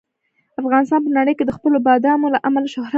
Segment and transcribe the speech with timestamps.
[0.61, 2.89] افغانستان په نړۍ کې د خپلو بادامو له امله شهرت لري.